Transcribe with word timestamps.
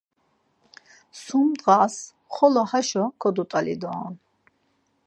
Sum 1.23 1.47
ndğas 1.53 1.95
xolo 2.33 2.63
haşo 2.71 3.05
kodut̆alu 3.21 3.75
doren. 3.81 4.15